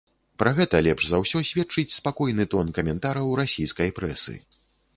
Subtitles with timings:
[0.43, 4.39] Пра гэта лепш за ўсё сведчыць спакойны тон каментараў расійскай прэсы.